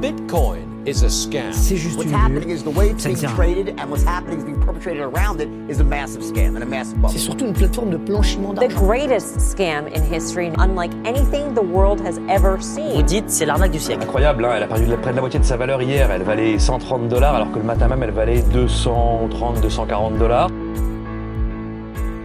Bitcoin 0.00 0.86
is 0.86 1.02
a 1.04 1.08
scam. 1.08 1.52
C'est 1.52 1.76
juste 1.76 1.96
What's 1.98 2.08
une 2.10 2.14
happening 2.14 2.50
is 2.50 2.62
the 2.62 2.68
way 2.76 2.90
it's 2.90 3.04
being 3.04 3.16
traded 3.34 3.74
and 3.80 3.88
what's 3.90 4.04
happening 4.04 4.38
is 4.38 4.44
being 4.44 4.60
perpetrated 4.60 5.02
around 5.02 5.40
it 5.40 5.48
is 5.68 5.80
a 5.80 5.84
massive 5.84 6.22
scam 6.22 6.54
and 6.54 6.62
a 6.62 6.66
massive 6.66 6.96
bubble. 6.96 7.10
C'est 7.12 7.18
surtout 7.18 7.46
une 7.46 7.54
plateforme 7.54 7.90
de 7.90 7.96
blanchiment 7.96 8.52
The 8.54 8.60
d'argent. 8.68 8.86
greatest 8.86 9.40
scam 9.40 9.86
in 9.94 10.02
history, 10.02 10.52
unlike 10.58 10.92
anything 11.06 11.54
the 11.54 11.62
world 11.64 12.00
has 12.06 12.18
ever 12.28 12.56
Vous 12.56 12.62
seen. 12.62 13.02
dites 13.04 13.24
c'est 13.30 13.46
l'arnaque 13.46 13.72
du 13.72 13.80
siècle. 13.80 14.02
Incroyable, 14.04 14.44
hein, 14.44 14.50
elle 14.56 14.62
a 14.64 14.66
perdu 14.66 14.84
près 15.00 15.10
de 15.12 15.16
la 15.16 15.22
moitié 15.22 15.40
de 15.40 15.44
sa 15.44 15.56
valeur 15.56 15.80
hier. 15.82 16.10
Elle 16.10 16.22
valait 16.22 16.58
130 16.58 17.08
dollars 17.08 17.34
alors 17.34 17.50
que 17.50 17.58
le 17.58 17.64
matin 17.64 17.88
même 17.88 18.02
elle 18.02 18.10
valait 18.12 18.42
230, 18.52 19.60
240 19.62 20.18
dollars. 20.18 20.50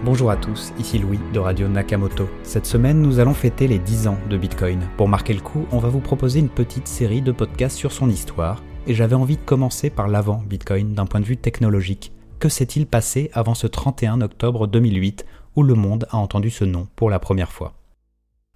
Bonjour 0.04 0.32
à 0.32 0.36
tous, 0.36 0.74
ici 0.80 0.98
Louis 0.98 1.20
de 1.32 1.38
Radio 1.38 1.68
Nakamoto. 1.68 2.28
Cette 2.42 2.66
semaine, 2.66 3.04
nous 3.04 3.20
allons 3.20 3.36
fêter 3.36 3.68
les 3.68 3.78
10 3.78 4.08
ans 4.08 4.18
de 4.32 4.36
Bitcoin. 4.36 4.80
Pour 4.98 5.08
marquer 5.08 5.36
le 5.36 5.42
coup, 5.42 5.68
on 5.72 5.78
va 5.78 5.90
vous 5.90 6.00
proposer 6.00 6.40
une 6.40 6.50
petite 6.50 6.88
série 6.88 7.22
de 7.22 7.32
podcasts 7.32 7.78
sur 7.78 7.92
son 7.92 8.10
histoire, 8.10 8.64
et 8.88 8.96
j'avais 8.96 9.14
envie 9.14 9.38
de 9.38 9.44
commencer 9.44 9.92
par 9.92 10.08
l'avant 10.08 10.42
Bitcoin 10.44 10.96
d'un 10.96 11.06
point 11.06 11.20
de 11.20 11.26
vue 11.26 11.38
technologique. 11.38 12.14
Que 12.40 12.50
s'est-il 12.50 12.88
passé 12.88 13.30
avant 13.34 13.54
ce 13.54 13.68
31 13.68 14.22
octobre 14.22 14.66
2008 14.66 15.24
où 15.56 15.62
le 15.62 15.76
monde 15.76 16.08
a 16.10 16.18
entendu 16.18 16.50
ce 16.50 16.66
nom 16.66 16.88
pour 16.96 17.12
la 17.12 17.20
première 17.20 17.52
fois? 17.52 17.81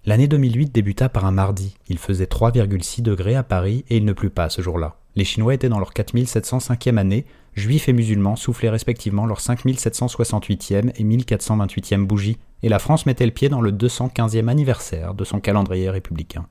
L'année 0.08 0.28
2008 0.28 0.72
débuta 0.72 1.08
par 1.08 1.24
un 1.24 1.32
mardi. 1.32 1.74
Il 1.88 1.98
faisait 1.98 2.26
3,6 2.26 3.02
degrés 3.02 3.34
à 3.34 3.42
Paris 3.42 3.84
et 3.90 3.96
il 3.96 4.04
ne 4.04 4.12
plut 4.12 4.30
pas 4.30 4.48
ce 4.48 4.62
jour-là. 4.62 4.94
Les 5.16 5.24
Chinois 5.24 5.54
étaient 5.54 5.68
dans 5.68 5.80
leur 5.80 5.92
4705e 5.92 6.96
année, 6.96 7.26
juifs 7.54 7.88
et 7.88 7.92
musulmans 7.92 8.36
soufflaient 8.36 8.70
respectivement 8.70 9.26
leur 9.26 9.40
5768e 9.40 10.92
et 10.94 11.02
1428e 11.02 12.06
bougie, 12.06 12.38
et 12.62 12.68
la 12.68 12.78
France 12.78 13.04
mettait 13.06 13.26
le 13.26 13.32
pied 13.32 13.48
dans 13.48 13.60
le 13.60 13.72
215e 13.72 14.46
anniversaire 14.46 15.12
de 15.12 15.24
son 15.24 15.40
calendrier 15.40 15.90
républicain. 15.90 16.46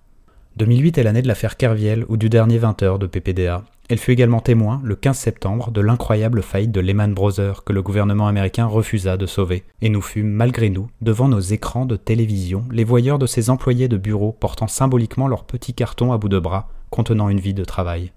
2008 0.57 0.97
est 0.97 1.03
l'année 1.03 1.21
de 1.21 1.29
l'affaire 1.29 1.55
Kerviel 1.55 2.03
ou 2.09 2.17
du 2.17 2.27
dernier 2.27 2.57
20 2.57 2.83
heures 2.83 2.99
de 2.99 3.07
PPDA. 3.07 3.63
Elle 3.87 3.99
fut 3.99 4.11
également 4.11 4.39
témoin, 4.39 4.81
le 4.83 4.95
15 4.95 5.15
septembre, 5.15 5.69
de 5.69 5.79
l'incroyable 5.79 6.41
faillite 6.41 6.71
de 6.71 6.79
Lehman 6.79 7.13
Brothers 7.13 7.63
que 7.63 7.71
le 7.71 7.83
gouvernement 7.83 8.27
américain 8.27 8.65
refusa 8.65 9.15
de 9.15 9.27
sauver. 9.27 9.63
Et 9.81 9.89
nous 9.89 10.01
fûmes, 10.01 10.31
malgré 10.31 10.71
nous, 10.71 10.89
devant 11.01 11.27
nos 11.27 11.39
écrans 11.39 11.85
de 11.85 11.95
télévision, 11.95 12.65
les 12.71 12.83
voyeurs 12.83 13.19
de 13.19 13.27
ces 13.27 13.51
employés 13.51 13.87
de 13.87 13.97
bureau 13.97 14.31
portant 14.31 14.67
symboliquement 14.67 15.27
leur 15.27 15.43
petit 15.43 15.75
carton 15.75 16.11
à 16.11 16.17
bout 16.17 16.29
de 16.29 16.39
bras 16.39 16.69
contenant 16.89 17.29
une 17.29 17.39
vie 17.39 17.53
de 17.53 17.63
travail. 17.63 18.11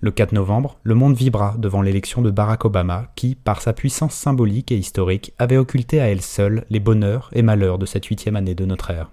Le 0.00 0.10
4 0.10 0.32
novembre, 0.32 0.76
le 0.82 0.94
monde 0.94 1.16
vibra 1.16 1.54
devant 1.56 1.80
l'élection 1.80 2.20
de 2.20 2.30
Barack 2.30 2.66
Obama, 2.66 3.10
qui, 3.16 3.34
par 3.34 3.62
sa 3.62 3.72
puissance 3.72 4.14
symbolique 4.14 4.70
et 4.70 4.76
historique, 4.76 5.32
avait 5.38 5.56
occulté 5.56 6.00
à 6.00 6.08
elle 6.08 6.20
seule 6.20 6.66
les 6.68 6.80
bonheurs 6.80 7.30
et 7.32 7.40
malheurs 7.40 7.78
de 7.78 7.86
cette 7.86 8.04
huitième 8.04 8.36
année 8.36 8.54
de 8.54 8.66
notre 8.66 8.90
ère. 8.90 9.10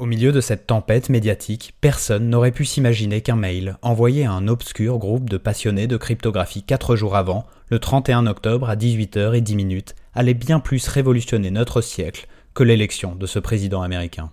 Au 0.00 0.06
milieu 0.06 0.32
de 0.32 0.40
cette 0.40 0.66
tempête 0.66 1.08
médiatique, 1.08 1.72
personne 1.80 2.28
n'aurait 2.28 2.50
pu 2.50 2.64
s'imaginer 2.64 3.20
qu'un 3.20 3.36
mail, 3.36 3.78
envoyé 3.80 4.24
à 4.24 4.32
un 4.32 4.48
obscur 4.48 4.98
groupe 4.98 5.30
de 5.30 5.36
passionnés 5.36 5.86
de 5.86 5.96
cryptographie 5.96 6.64
quatre 6.64 6.96
jours 6.96 7.14
avant, 7.14 7.46
le 7.68 7.78
31 7.78 8.26
octobre 8.26 8.68
à 8.68 8.74
18h10, 8.74 9.94
allait 10.12 10.34
bien 10.34 10.58
plus 10.58 10.88
révolutionner 10.88 11.52
notre 11.52 11.80
siècle 11.80 12.26
que 12.54 12.64
l'élection 12.64 13.14
de 13.14 13.26
ce 13.26 13.38
président 13.38 13.82
américain. 13.82 14.32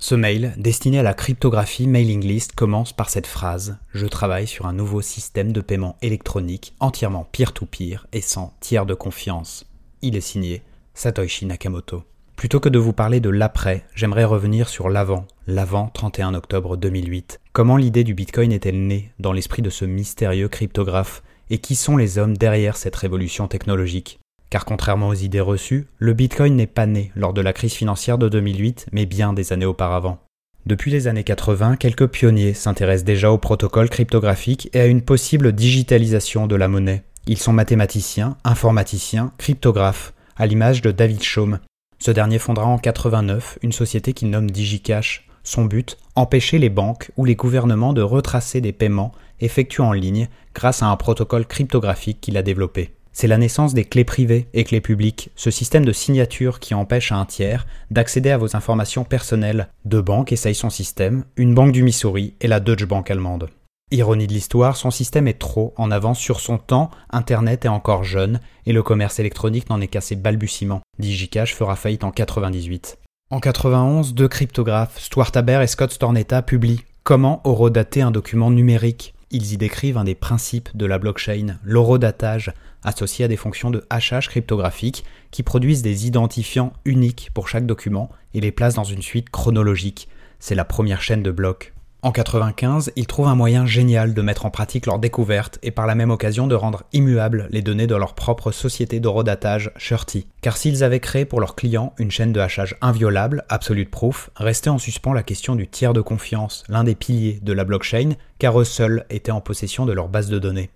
Ce 0.00 0.16
mail, 0.16 0.52
destiné 0.56 0.98
à 0.98 1.04
la 1.04 1.14
cryptographie 1.14 1.86
mailing 1.86 2.24
list, 2.24 2.56
commence 2.56 2.92
par 2.92 3.08
cette 3.08 3.28
phrase 3.28 3.78
Je 3.94 4.06
travaille 4.06 4.48
sur 4.48 4.66
un 4.66 4.72
nouveau 4.72 5.00
système 5.00 5.52
de 5.52 5.60
paiement 5.60 5.96
électronique 6.02 6.74
entièrement 6.80 7.28
peer-to-peer 7.30 8.08
et 8.12 8.20
sans 8.20 8.52
tiers 8.58 8.84
de 8.84 8.94
confiance. 8.94 9.64
Il 10.02 10.16
est 10.16 10.20
signé 10.20 10.62
Satoshi 10.94 11.46
Nakamoto. 11.46 12.02
Plutôt 12.38 12.60
que 12.60 12.68
de 12.68 12.78
vous 12.78 12.92
parler 12.92 13.18
de 13.18 13.30
l'après, 13.30 13.82
j'aimerais 13.96 14.24
revenir 14.24 14.68
sur 14.68 14.88
l'avant, 14.88 15.26
l'avant 15.48 15.90
31 15.92 16.34
octobre 16.34 16.76
2008. 16.76 17.40
Comment 17.52 17.76
l'idée 17.76 18.04
du 18.04 18.14
Bitcoin 18.14 18.52
est-elle 18.52 18.86
née 18.86 19.10
dans 19.18 19.32
l'esprit 19.32 19.60
de 19.60 19.70
ce 19.70 19.84
mystérieux 19.84 20.46
cryptographe 20.46 21.24
et 21.50 21.58
qui 21.58 21.74
sont 21.74 21.96
les 21.96 22.16
hommes 22.16 22.36
derrière 22.36 22.76
cette 22.76 22.94
révolution 22.94 23.48
technologique? 23.48 24.20
Car 24.50 24.64
contrairement 24.64 25.08
aux 25.08 25.14
idées 25.14 25.40
reçues, 25.40 25.88
le 25.98 26.12
Bitcoin 26.12 26.54
n'est 26.54 26.68
pas 26.68 26.86
né 26.86 27.10
lors 27.16 27.32
de 27.32 27.40
la 27.40 27.52
crise 27.52 27.72
financière 27.72 28.18
de 28.18 28.28
2008, 28.28 28.86
mais 28.92 29.04
bien 29.04 29.32
des 29.32 29.52
années 29.52 29.66
auparavant. 29.66 30.20
Depuis 30.64 30.92
les 30.92 31.08
années 31.08 31.24
80, 31.24 31.74
quelques 31.74 32.06
pionniers 32.06 32.54
s'intéressent 32.54 33.04
déjà 33.04 33.32
au 33.32 33.38
protocole 33.38 33.90
cryptographique 33.90 34.70
et 34.74 34.80
à 34.80 34.86
une 34.86 35.02
possible 35.02 35.50
digitalisation 35.50 36.46
de 36.46 36.54
la 36.54 36.68
monnaie. 36.68 37.02
Ils 37.26 37.38
sont 37.38 37.52
mathématiciens, 37.52 38.36
informaticiens, 38.44 39.32
cryptographes, 39.38 40.14
à 40.36 40.46
l'image 40.46 40.82
de 40.82 40.92
David 40.92 41.24
Chaum. 41.24 41.58
Ce 41.98 42.10
dernier 42.10 42.38
fondera 42.38 42.66
en 42.66 42.78
89 42.78 43.58
une 43.62 43.72
société 43.72 44.12
qu'il 44.12 44.30
nomme 44.30 44.50
DigiCash. 44.50 45.28
Son 45.42 45.64
but, 45.64 45.96
empêcher 46.14 46.58
les 46.58 46.68
banques 46.68 47.10
ou 47.16 47.24
les 47.24 47.34
gouvernements 47.34 47.92
de 47.92 48.02
retracer 48.02 48.60
des 48.60 48.72
paiements 48.72 49.12
effectués 49.40 49.82
en 49.82 49.92
ligne 49.92 50.28
grâce 50.54 50.82
à 50.82 50.86
un 50.86 50.96
protocole 50.96 51.46
cryptographique 51.46 52.20
qu'il 52.20 52.36
a 52.36 52.42
développé. 52.42 52.92
C'est 53.12 53.26
la 53.26 53.38
naissance 53.38 53.74
des 53.74 53.84
clés 53.84 54.04
privées 54.04 54.46
et 54.54 54.62
clés 54.62 54.80
publiques, 54.80 55.30
ce 55.34 55.50
système 55.50 55.84
de 55.84 55.92
signature 55.92 56.60
qui 56.60 56.74
empêche 56.74 57.10
à 57.10 57.16
un 57.16 57.24
tiers 57.24 57.66
d'accéder 57.90 58.30
à 58.30 58.38
vos 58.38 58.54
informations 58.54 59.02
personnelles. 59.02 59.68
Deux 59.84 60.02
banques 60.02 60.30
essayent 60.30 60.54
son 60.54 60.70
système, 60.70 61.24
une 61.36 61.54
banque 61.54 61.72
du 61.72 61.82
Missouri 61.82 62.34
et 62.40 62.46
la 62.46 62.60
Deutsche 62.60 62.86
Bank 62.86 63.10
allemande. 63.10 63.48
Ironie 63.90 64.26
de 64.26 64.34
l'histoire, 64.34 64.76
son 64.76 64.90
système 64.90 65.28
est 65.28 65.38
trop 65.38 65.72
en 65.78 65.90
avance 65.90 66.18
sur 66.18 66.40
son 66.40 66.58
temps, 66.58 66.90
Internet 67.08 67.64
est 67.64 67.68
encore 67.68 68.04
jeune 68.04 68.38
et 68.66 68.74
le 68.74 68.82
commerce 68.82 69.18
électronique 69.18 69.70
n'en 69.70 69.80
est 69.80 69.86
qu'à 69.86 70.02
ses 70.02 70.14
balbutiements. 70.14 70.82
DigiCash 70.98 71.54
fera 71.54 71.74
faillite 71.74 72.04
en 72.04 72.10
98. 72.10 72.98
En 73.30 73.40
91, 73.40 74.12
deux 74.12 74.28
cryptographes, 74.28 74.98
Stuart 74.98 75.30
Haber 75.34 75.62
et 75.62 75.66
Scott 75.66 75.90
Stornetta, 75.90 76.42
publient 76.42 76.82
Comment 77.02 77.40
horodater 77.44 78.02
un 78.02 78.10
document 78.10 78.50
numérique? 78.50 79.14
Ils 79.30 79.54
y 79.54 79.56
décrivent 79.56 79.96
un 79.96 80.04
des 80.04 80.14
principes 80.14 80.68
de 80.74 80.84
la 80.84 80.98
blockchain, 80.98 81.56
l'horodatage, 81.62 82.52
associé 82.82 83.24
à 83.24 83.28
des 83.28 83.36
fonctions 83.36 83.70
de 83.70 83.86
hachage 83.88 84.28
cryptographique 84.28 85.04
qui 85.30 85.42
produisent 85.42 85.82
des 85.82 86.06
identifiants 86.06 86.74
uniques 86.84 87.30
pour 87.32 87.48
chaque 87.48 87.66
document 87.66 88.10
et 88.34 88.42
les 88.42 88.52
placent 88.52 88.74
dans 88.74 88.84
une 88.84 89.02
suite 89.02 89.30
chronologique. 89.30 90.08
C'est 90.40 90.54
la 90.54 90.66
première 90.66 91.00
chaîne 91.00 91.22
de 91.22 91.30
blocs. 91.30 91.72
En 92.00 92.12
95, 92.12 92.92
ils 92.94 93.08
trouvent 93.08 93.26
un 93.26 93.34
moyen 93.34 93.66
génial 93.66 94.14
de 94.14 94.22
mettre 94.22 94.46
en 94.46 94.50
pratique 94.50 94.86
leur 94.86 95.00
découverte 95.00 95.58
et 95.64 95.72
par 95.72 95.84
la 95.84 95.96
même 95.96 96.12
occasion 96.12 96.46
de 96.46 96.54
rendre 96.54 96.84
immuables 96.92 97.48
les 97.50 97.60
données 97.60 97.88
de 97.88 97.96
leur 97.96 98.14
propre 98.14 98.52
société 98.52 99.00
d'horodatage, 99.00 99.72
Shorty. 99.76 100.28
Car 100.40 100.56
s'ils 100.56 100.84
avaient 100.84 101.00
créé 101.00 101.24
pour 101.24 101.40
leurs 101.40 101.56
clients 101.56 101.94
une 101.98 102.12
chaîne 102.12 102.32
de 102.32 102.38
hachage 102.38 102.76
inviolable, 102.82 103.44
Absolute 103.48 103.90
Proof, 103.90 104.30
restait 104.36 104.70
en 104.70 104.78
suspens 104.78 105.12
la 105.12 105.24
question 105.24 105.56
du 105.56 105.66
tiers 105.66 105.92
de 105.92 106.00
confiance, 106.00 106.62
l'un 106.68 106.84
des 106.84 106.94
piliers 106.94 107.40
de 107.42 107.52
la 107.52 107.64
blockchain, 107.64 108.10
car 108.38 108.60
eux 108.60 108.64
seuls 108.64 109.04
étaient 109.10 109.32
en 109.32 109.40
possession 109.40 109.84
de 109.84 109.92
leur 109.92 110.08
base 110.08 110.28
de 110.28 110.38
données. 110.38 110.70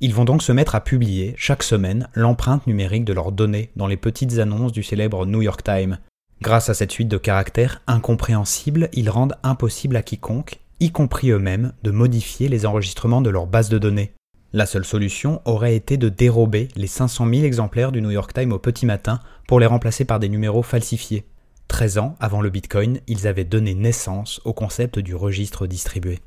Ils 0.00 0.14
vont 0.14 0.26
donc 0.26 0.42
se 0.42 0.52
mettre 0.52 0.74
à 0.74 0.84
publier, 0.84 1.34
chaque 1.38 1.62
semaine, 1.62 2.08
l'empreinte 2.12 2.66
numérique 2.66 3.06
de 3.06 3.14
leurs 3.14 3.32
données 3.32 3.70
dans 3.76 3.86
les 3.86 3.96
petites 3.96 4.38
annonces 4.38 4.72
du 4.72 4.82
célèbre 4.82 5.24
New 5.24 5.40
York 5.40 5.64
Times. 5.64 5.98
Grâce 6.40 6.68
à 6.68 6.74
cette 6.74 6.92
suite 6.92 7.08
de 7.08 7.18
caractères 7.18 7.82
incompréhensibles, 7.86 8.88
ils 8.92 9.10
rendent 9.10 9.36
impossible 9.42 9.96
à 9.96 10.02
quiconque, 10.02 10.60
y 10.78 10.92
compris 10.92 11.30
eux-mêmes, 11.30 11.72
de 11.82 11.90
modifier 11.90 12.48
les 12.48 12.64
enregistrements 12.64 13.20
de 13.20 13.30
leur 13.30 13.46
base 13.46 13.68
de 13.68 13.78
données. 13.78 14.12
La 14.52 14.64
seule 14.64 14.84
solution 14.84 15.42
aurait 15.44 15.74
été 15.74 15.96
de 15.96 16.08
dérober 16.08 16.68
les 16.76 16.86
500 16.86 17.28
000 17.28 17.44
exemplaires 17.44 17.92
du 17.92 18.00
New 18.00 18.12
York 18.12 18.32
Times 18.32 18.52
au 18.52 18.58
petit 18.58 18.86
matin 18.86 19.18
pour 19.46 19.58
les 19.58 19.66
remplacer 19.66 20.04
par 20.04 20.20
des 20.20 20.28
numéros 20.28 20.62
falsifiés. 20.62 21.24
13 21.66 21.98
ans 21.98 22.16
avant 22.18 22.40
le 22.40 22.48
Bitcoin, 22.48 23.00
ils 23.08 23.26
avaient 23.26 23.44
donné 23.44 23.74
naissance 23.74 24.40
au 24.44 24.52
concept 24.52 25.00
du 25.00 25.14
registre 25.14 25.66
distribué. 25.66 26.20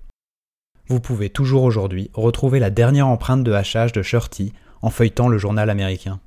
Vous 0.87 0.99
pouvez 0.99 1.29
toujours 1.29 1.63
aujourd'hui 1.63 2.11
retrouver 2.13 2.59
la 2.59 2.69
dernière 2.69 3.07
empreinte 3.07 3.43
de 3.43 3.53
hachage 3.53 3.93
de 3.93 4.03
Shorty 4.03 4.53
en 4.81 4.89
feuilletant 4.89 5.29
le 5.29 5.37
journal 5.37 5.69
américain. 5.69 6.19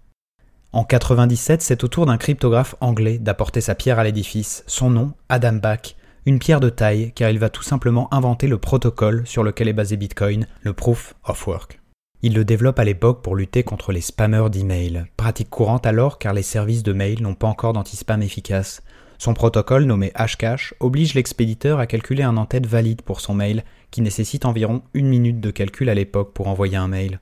En 0.75 0.83
97, 0.83 1.62
c'est 1.62 1.85
au 1.85 1.87
tour 1.87 2.05
d'un 2.05 2.17
cryptographe 2.17 2.75
anglais 2.81 3.19
d'apporter 3.19 3.61
sa 3.61 3.77
pierre 3.77 4.01
à 4.01 4.03
l'édifice, 4.03 4.65
son 4.67 4.91
nom, 4.91 5.12
Adam 5.29 5.53
Back, 5.53 5.95
une 6.27 6.41
pierre 6.41 6.59
de 6.59 6.69
taille 6.69 7.12
car 7.15 7.31
il 7.31 7.39
va 7.39 7.49
tout 7.49 7.62
simplement 7.62 8.12
inventer 8.12 8.49
le 8.49 8.59
protocole 8.59 9.25
sur 9.25 9.45
lequel 9.45 9.69
est 9.69 9.73
basé 9.73 9.97
Bitcoin, 9.97 10.48
le 10.63 10.72
Proof 10.72 11.15
of 11.28 11.47
Work. 11.47 11.78
Il 12.22 12.34
le 12.34 12.45
développe 12.45 12.81
à 12.81 12.84
l'époque 12.84 13.22
pour 13.22 13.37
lutter 13.37 13.63
contre 13.63 13.93
les 13.93 14.01
spammers 14.01 14.51
d'email, 14.51 15.04
pratique 15.16 15.48
courante 15.48 15.87
alors 15.87 16.19
car 16.19 16.34
les 16.34 16.43
services 16.43 16.83
de 16.83 16.93
mail 16.93 17.22
n'ont 17.22 17.37
pas 17.37 17.47
encore 17.47 17.72
d'anti-spam 17.72 18.21
efficace. 18.21 18.83
Son 19.19 19.33
protocole 19.33 19.84
nommé 19.84 20.10
Hashcash 20.16 20.75
oblige 20.81 21.15
l'expéditeur 21.15 21.78
à 21.78 21.87
calculer 21.87 22.25
un 22.25 22.37
en-tête 22.37 22.66
valide 22.66 23.03
pour 23.03 23.21
son 23.21 23.34
mail 23.34 23.63
qui 23.93 24.01
nécessite 24.01 24.45
environ 24.45 24.83
une 24.93 25.07
minute 25.07 25.39
de 25.39 25.53
calcul 25.53 25.89
à 25.89 25.95
l'époque 25.95 26.33
pour 26.34 26.48
envoyer 26.48 26.77
un 26.77 26.89
mail. 26.89 27.21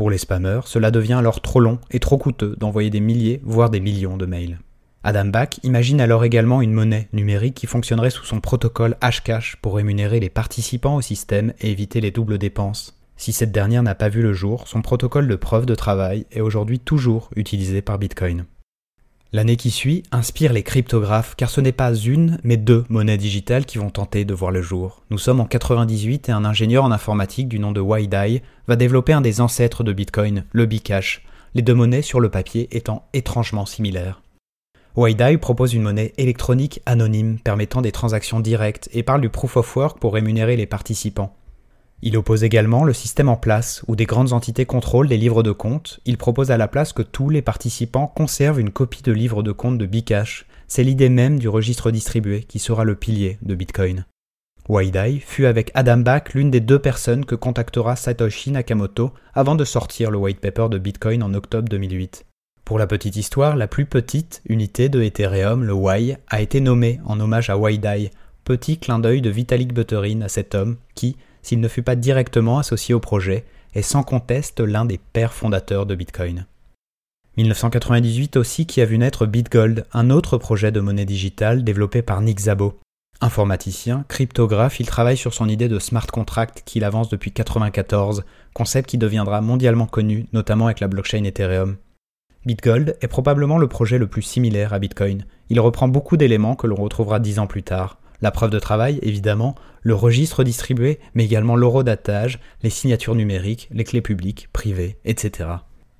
Pour 0.00 0.08
les 0.08 0.16
spammers, 0.16 0.62
cela 0.64 0.90
devient 0.90 1.12
alors 1.12 1.42
trop 1.42 1.60
long 1.60 1.78
et 1.90 2.00
trop 2.00 2.16
coûteux 2.16 2.56
d'envoyer 2.58 2.88
des 2.88 3.00
milliers, 3.00 3.42
voire 3.44 3.68
des 3.68 3.80
millions 3.80 4.16
de 4.16 4.24
mails. 4.24 4.58
Adam 5.04 5.26
Back 5.26 5.60
imagine 5.62 6.00
alors 6.00 6.24
également 6.24 6.62
une 6.62 6.72
monnaie 6.72 7.10
numérique 7.12 7.54
qui 7.54 7.66
fonctionnerait 7.66 8.08
sous 8.08 8.24
son 8.24 8.40
protocole 8.40 8.96
Hashcash 9.02 9.56
pour 9.60 9.76
rémunérer 9.76 10.18
les 10.18 10.30
participants 10.30 10.96
au 10.96 11.02
système 11.02 11.52
et 11.60 11.70
éviter 11.70 12.00
les 12.00 12.12
doubles 12.12 12.38
dépenses. 12.38 12.98
Si 13.18 13.34
cette 13.34 13.52
dernière 13.52 13.82
n'a 13.82 13.94
pas 13.94 14.08
vu 14.08 14.22
le 14.22 14.32
jour, 14.32 14.68
son 14.68 14.80
protocole 14.80 15.28
de 15.28 15.36
preuve 15.36 15.66
de 15.66 15.74
travail 15.74 16.24
est 16.32 16.40
aujourd'hui 16.40 16.78
toujours 16.78 17.28
utilisé 17.36 17.82
par 17.82 17.98
Bitcoin. 17.98 18.46
L'année 19.32 19.54
qui 19.54 19.70
suit 19.70 20.02
inspire 20.10 20.52
les 20.52 20.64
cryptographes 20.64 21.36
car 21.36 21.50
ce 21.50 21.60
n'est 21.60 21.70
pas 21.70 21.94
une 21.94 22.40
mais 22.42 22.56
deux 22.56 22.84
monnaies 22.88 23.16
digitales 23.16 23.64
qui 23.64 23.78
vont 23.78 23.90
tenter 23.90 24.24
de 24.24 24.34
voir 24.34 24.50
le 24.50 24.60
jour. 24.60 25.04
Nous 25.10 25.18
sommes 25.18 25.38
en 25.38 25.44
98 25.44 26.28
et 26.28 26.32
un 26.32 26.44
ingénieur 26.44 26.82
en 26.82 26.90
informatique 26.90 27.48
du 27.48 27.60
nom 27.60 27.70
de 27.70 27.80
Waidai 27.80 28.42
va 28.66 28.74
développer 28.74 29.12
un 29.12 29.20
des 29.20 29.40
ancêtres 29.40 29.84
de 29.84 29.92
Bitcoin, 29.92 30.44
le 30.50 30.66
Bcash, 30.66 31.22
les 31.54 31.62
deux 31.62 31.74
monnaies 31.74 32.02
sur 32.02 32.18
le 32.18 32.28
papier 32.28 32.76
étant 32.76 33.06
étrangement 33.12 33.66
similaires. 33.66 34.20
Waidai 34.96 35.38
propose 35.38 35.74
une 35.74 35.82
monnaie 35.82 36.12
électronique 36.18 36.80
anonyme 36.84 37.38
permettant 37.38 37.82
des 37.82 37.92
transactions 37.92 38.40
directes 38.40 38.88
et 38.92 39.04
parle 39.04 39.20
du 39.20 39.28
proof 39.28 39.56
of 39.56 39.76
work 39.76 40.00
pour 40.00 40.14
rémunérer 40.14 40.56
les 40.56 40.66
participants. 40.66 41.36
Il 42.02 42.16
oppose 42.16 42.44
également 42.44 42.84
le 42.84 42.94
système 42.94 43.28
en 43.28 43.36
place 43.36 43.82
où 43.86 43.94
des 43.94 44.06
grandes 44.06 44.32
entités 44.32 44.64
contrôlent 44.64 45.08
les 45.08 45.18
livres 45.18 45.42
de 45.42 45.52
compte. 45.52 46.00
Il 46.06 46.16
propose 46.16 46.50
à 46.50 46.56
la 46.56 46.68
place 46.68 46.94
que 46.94 47.02
tous 47.02 47.28
les 47.28 47.42
participants 47.42 48.06
conservent 48.06 48.60
une 48.60 48.70
copie 48.70 49.02
de 49.02 49.12
livre 49.12 49.42
de 49.42 49.52
compte 49.52 49.76
de 49.76 49.86
Bcash. 49.86 50.46
C'est 50.66 50.84
l'idée 50.84 51.10
même 51.10 51.38
du 51.38 51.48
registre 51.48 51.90
distribué 51.90 52.44
qui 52.44 52.58
sera 52.58 52.84
le 52.84 52.94
pilier 52.94 53.38
de 53.42 53.54
Bitcoin. 53.54 54.06
Waidai 54.68 55.18
fut 55.18 55.46
avec 55.46 55.72
Adam 55.74 55.98
Back 55.98 56.32
l'une 56.32 56.50
des 56.50 56.60
deux 56.60 56.78
personnes 56.78 57.24
que 57.26 57.34
contactera 57.34 57.96
Satoshi 57.96 58.52
Nakamoto 58.52 59.12
avant 59.34 59.56
de 59.56 59.64
sortir 59.64 60.10
le 60.10 60.18
white 60.18 60.40
paper 60.40 60.68
de 60.70 60.78
Bitcoin 60.78 61.22
en 61.22 61.34
octobre 61.34 61.68
2008. 61.68 62.24
Pour 62.64 62.78
la 62.78 62.86
petite 62.86 63.16
histoire, 63.16 63.56
la 63.56 63.66
plus 63.66 63.84
petite 63.84 64.42
unité 64.48 64.88
de 64.88 65.02
Ethereum, 65.02 65.64
le 65.64 65.74
Y, 65.74 66.18
a 66.28 66.40
été 66.40 66.60
nommée 66.60 67.00
en 67.04 67.18
hommage 67.18 67.50
à 67.50 67.58
Waidai, 67.58 68.12
petit 68.44 68.78
clin 68.78 69.00
d'œil 69.00 69.22
de 69.22 69.30
Vitalik 69.30 69.74
Buterin 69.74 70.20
à 70.20 70.28
cet 70.28 70.54
homme 70.54 70.76
qui, 70.94 71.16
s'il 71.42 71.60
ne 71.60 71.68
fut 71.68 71.82
pas 71.82 71.96
directement 71.96 72.58
associé 72.58 72.94
au 72.94 73.00
projet, 73.00 73.44
est 73.74 73.82
sans 73.82 74.02
conteste 74.02 74.60
l'un 74.60 74.84
des 74.84 74.98
pères 74.98 75.32
fondateurs 75.32 75.86
de 75.86 75.94
Bitcoin. 75.94 76.46
1998 77.36 78.36
aussi 78.36 78.66
qui 78.66 78.80
a 78.80 78.84
vu 78.84 78.98
naître 78.98 79.26
BitGold, 79.26 79.86
un 79.92 80.10
autre 80.10 80.36
projet 80.36 80.72
de 80.72 80.80
monnaie 80.80 81.04
digitale 81.04 81.64
développé 81.64 82.02
par 82.02 82.20
Nick 82.20 82.40
Szabo. 82.40 82.78
Informaticien, 83.20 84.04
cryptographe, 84.08 84.80
il 84.80 84.86
travaille 84.86 85.16
sur 85.16 85.34
son 85.34 85.48
idée 85.48 85.68
de 85.68 85.78
smart 85.78 86.06
contract 86.06 86.62
qu'il 86.64 86.84
avance 86.84 87.08
depuis 87.08 87.30
1994, 87.30 88.24
concept 88.54 88.88
qui 88.88 88.98
deviendra 88.98 89.42
mondialement 89.42 89.86
connu, 89.86 90.26
notamment 90.32 90.66
avec 90.66 90.80
la 90.80 90.88
blockchain 90.88 91.24
Ethereum. 91.24 91.76
BitGold 92.46 92.96
est 93.00 93.08
probablement 93.08 93.58
le 93.58 93.68
projet 93.68 93.98
le 93.98 94.06
plus 94.06 94.22
similaire 94.22 94.72
à 94.72 94.78
Bitcoin. 94.78 95.26
Il 95.50 95.60
reprend 95.60 95.88
beaucoup 95.88 96.16
d'éléments 96.16 96.56
que 96.56 96.66
l'on 96.66 96.76
retrouvera 96.76 97.20
dix 97.20 97.38
ans 97.38 97.46
plus 97.46 97.62
tard. 97.62 97.98
La 98.22 98.30
preuve 98.30 98.50
de 98.50 98.58
travail, 98.58 98.98
évidemment, 99.02 99.54
le 99.82 99.94
registre 99.94 100.44
distribué, 100.44 100.98
mais 101.14 101.24
également 101.24 101.56
l'horodatage, 101.56 102.38
les 102.62 102.70
signatures 102.70 103.14
numériques, 103.14 103.68
les 103.72 103.84
clés 103.84 104.02
publiques, 104.02 104.48
privées, 104.52 104.98
etc. 105.04 105.48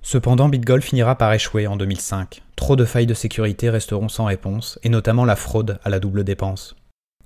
Cependant, 0.03 0.49
BitGold 0.49 0.83
finira 0.83 1.17
par 1.17 1.33
échouer 1.33 1.67
en 1.67 1.77
2005. 1.77 2.43
Trop 2.57 2.77
de 2.77 2.85
failles 2.85 3.07
de 3.07 3.15
sécurité 3.15 3.71
resteront 3.71 4.09
sans 4.09 4.27
réponse, 4.27 4.79
et 4.83 4.89
notamment 4.89 5.25
la 5.25 5.37
fraude 5.37 5.79
à 5.83 5.91
la 5.91 6.01
double 6.01 6.25
dépense. 6.25 6.77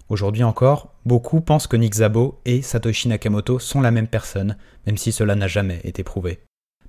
Aujourd'hui 0.09 0.45
encore, 0.45 0.93
beaucoup 1.07 1.41
pensent 1.41 1.67
que 1.67 1.77
Nick 1.77 1.95
Szabo 1.95 2.41
et 2.45 2.63
Satoshi 2.63 3.09
Nakamoto 3.09 3.59
sont 3.59 3.81
la 3.81 3.91
même 3.91 4.09
personne, 4.09 4.57
même 4.87 4.99
si 4.99 5.13
cela 5.13 5.35
n'a 5.35 5.49
jamais 5.49 5.81
été 5.85 6.05
prouvé. 6.05 6.41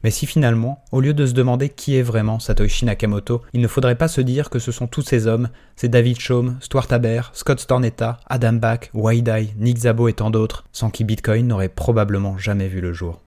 Mais 0.03 0.12
si 0.12 0.25
finalement, 0.25 0.83
au 0.92 1.01
lieu 1.01 1.13
de 1.13 1.25
se 1.25 1.33
demander 1.33 1.69
qui 1.69 1.95
est 1.95 2.03
vraiment 2.03 2.39
Satoshi 2.39 2.86
Nakamoto, 2.86 3.42
il 3.53 3.62
ne 3.62 3.68
faudrait 3.68 3.95
pas 3.95 4.07
se 4.07 4.21
dire 4.21 4.50
que 4.50 4.59
ce 4.59 4.71
sont 4.71 4.88
tous 4.88 5.01
ces 5.01 5.27
hommes, 5.27 5.50
c'est 5.75 5.89
David 5.89 6.19
Chaum, 6.19 6.57
Stuart 6.59 6.88
Haber, 6.92 7.21
Scott 7.33 7.59
Stornetta, 7.59 8.19
Adam 8.27 8.53
Back, 8.53 8.92
Waidai, 8.94 9.53
Nick 9.57 9.80
Szabo 9.80 10.07
et 10.07 10.13
tant 10.13 10.30
d'autres, 10.30 10.65
sans 10.71 10.89
qui 10.89 11.03
Bitcoin 11.03 11.47
n'aurait 11.47 11.69
probablement 11.69 12.38
jamais 12.38 12.68
vu 12.68 12.81
le 12.81 12.94
jour. 12.94 13.21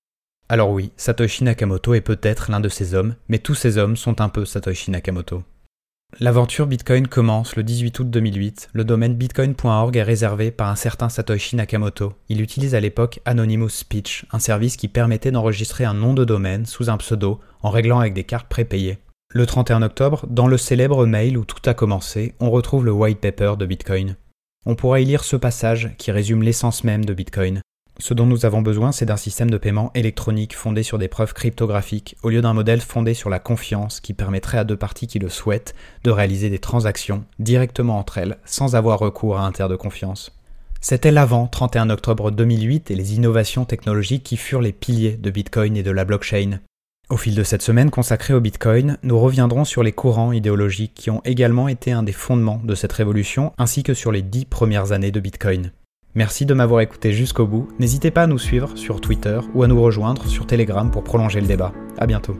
Alors 0.48 0.70
oui, 0.70 0.92
Satoshi 0.96 1.44
Nakamoto 1.44 1.94
est 1.94 2.00
peut-être 2.00 2.50
l'un 2.50 2.60
de 2.60 2.68
ces 2.68 2.94
hommes, 2.94 3.16
mais 3.28 3.38
tous 3.38 3.54
ces 3.54 3.76
hommes 3.76 3.96
sont 3.96 4.20
un 4.20 4.28
peu 4.28 4.44
Satoshi 4.44 4.90
Nakamoto. 4.90 5.42
L'aventure 6.20 6.66
Bitcoin 6.66 7.06
commence 7.06 7.54
le 7.54 7.62
18 7.62 8.00
août 8.00 8.10
2008. 8.10 8.70
Le 8.72 8.82
domaine 8.82 9.14
bitcoin.org 9.14 9.96
est 9.96 10.02
réservé 10.02 10.50
par 10.50 10.68
un 10.68 10.74
certain 10.74 11.08
Satoshi 11.08 11.54
Nakamoto. 11.54 12.14
Il 12.28 12.40
utilise 12.40 12.74
à 12.74 12.80
l'époque 12.80 13.20
Anonymous 13.24 13.68
Speech, 13.68 14.24
un 14.32 14.40
service 14.40 14.76
qui 14.76 14.88
permettait 14.88 15.30
d'enregistrer 15.30 15.84
un 15.84 15.94
nom 15.94 16.14
de 16.14 16.24
domaine 16.24 16.66
sous 16.66 16.90
un 16.90 16.96
pseudo 16.96 17.38
en 17.62 17.70
réglant 17.70 18.00
avec 18.00 18.14
des 18.14 18.24
cartes 18.24 18.48
prépayées. 18.48 18.98
Le 19.32 19.46
31 19.46 19.82
octobre, 19.82 20.26
dans 20.28 20.48
le 20.48 20.56
célèbre 20.56 21.06
mail 21.06 21.38
où 21.38 21.44
tout 21.44 21.62
a 21.66 21.74
commencé, 21.74 22.34
on 22.40 22.50
retrouve 22.50 22.84
le 22.84 22.92
white 22.92 23.20
paper 23.20 23.54
de 23.56 23.66
Bitcoin. 23.66 24.16
On 24.66 24.74
pourra 24.74 24.98
y 24.98 25.04
lire 25.04 25.22
ce 25.22 25.36
passage 25.36 25.94
qui 25.98 26.10
résume 26.10 26.42
l'essence 26.42 26.82
même 26.82 27.04
de 27.04 27.14
Bitcoin. 27.14 27.60
Ce 28.00 28.14
dont 28.14 28.26
nous 28.26 28.46
avons 28.46 28.62
besoin, 28.62 28.92
c'est 28.92 29.06
d'un 29.06 29.16
système 29.16 29.50
de 29.50 29.58
paiement 29.58 29.90
électronique 29.94 30.54
fondé 30.54 30.84
sur 30.84 30.98
des 30.98 31.08
preuves 31.08 31.34
cryptographiques, 31.34 32.16
au 32.22 32.30
lieu 32.30 32.40
d'un 32.40 32.54
modèle 32.54 32.80
fondé 32.80 33.12
sur 33.12 33.28
la 33.28 33.40
confiance 33.40 34.00
qui 34.00 34.14
permettrait 34.14 34.58
à 34.58 34.64
deux 34.64 34.76
parties 34.76 35.08
qui 35.08 35.18
le 35.18 35.28
souhaitent 35.28 35.74
de 36.04 36.12
réaliser 36.12 36.48
des 36.48 36.60
transactions 36.60 37.24
directement 37.40 37.98
entre 37.98 38.18
elles, 38.18 38.38
sans 38.44 38.76
avoir 38.76 39.00
recours 39.00 39.38
à 39.38 39.44
un 39.44 39.50
tiers 39.50 39.68
de 39.68 39.74
confiance. 39.74 40.32
C'était 40.80 41.10
l'avant 41.10 41.48
31 41.48 41.90
octobre 41.90 42.30
2008 42.30 42.92
et 42.92 42.94
les 42.94 43.16
innovations 43.16 43.64
technologiques 43.64 44.22
qui 44.22 44.36
furent 44.36 44.60
les 44.60 44.72
piliers 44.72 45.16
de 45.16 45.30
Bitcoin 45.30 45.76
et 45.76 45.82
de 45.82 45.90
la 45.90 46.04
blockchain. 46.04 46.60
Au 47.10 47.16
fil 47.16 47.34
de 47.34 47.42
cette 47.42 47.62
semaine 47.62 47.90
consacrée 47.90 48.34
au 48.34 48.40
Bitcoin, 48.40 48.96
nous 49.02 49.18
reviendrons 49.18 49.64
sur 49.64 49.82
les 49.82 49.92
courants 49.92 50.30
idéologiques 50.30 50.94
qui 50.94 51.10
ont 51.10 51.22
également 51.24 51.66
été 51.66 51.90
un 51.90 52.04
des 52.04 52.12
fondements 52.12 52.60
de 52.62 52.76
cette 52.76 52.92
révolution, 52.92 53.52
ainsi 53.58 53.82
que 53.82 53.94
sur 53.94 54.12
les 54.12 54.22
dix 54.22 54.44
premières 54.44 54.92
années 54.92 55.10
de 55.10 55.18
Bitcoin. 55.18 55.72
Merci 56.14 56.46
de 56.46 56.54
m'avoir 56.54 56.80
écouté 56.80 57.12
jusqu'au 57.12 57.46
bout. 57.46 57.68
N'hésitez 57.78 58.10
pas 58.10 58.22
à 58.22 58.26
nous 58.26 58.38
suivre 58.38 58.76
sur 58.76 59.00
Twitter 59.00 59.38
ou 59.54 59.62
à 59.62 59.68
nous 59.68 59.80
rejoindre 59.80 60.26
sur 60.26 60.46
Telegram 60.46 60.90
pour 60.90 61.04
prolonger 61.04 61.40
le 61.40 61.46
débat. 61.46 61.72
À 61.98 62.06
bientôt. 62.06 62.36